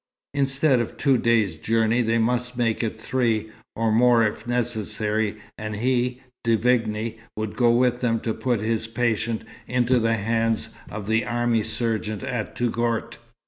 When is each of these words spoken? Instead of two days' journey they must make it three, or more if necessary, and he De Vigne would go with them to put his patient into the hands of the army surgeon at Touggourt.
Instead 0.33 0.79
of 0.79 0.97
two 0.97 1.15
days' 1.15 1.57
journey 1.57 2.01
they 2.01 2.17
must 2.17 2.57
make 2.57 2.81
it 2.81 2.99
three, 2.99 3.51
or 3.75 3.91
more 3.91 4.23
if 4.25 4.47
necessary, 4.47 5.37
and 5.59 5.75
he 5.75 6.23
De 6.43 6.55
Vigne 6.55 7.13
would 7.37 7.55
go 7.55 7.69
with 7.69 8.01
them 8.01 8.19
to 8.19 8.33
put 8.33 8.61
his 8.61 8.87
patient 8.87 9.43
into 9.67 9.99
the 9.99 10.15
hands 10.15 10.69
of 10.89 11.05
the 11.05 11.23
army 11.23 11.61
surgeon 11.61 12.21
at 12.25 12.55
Touggourt. 12.55 13.19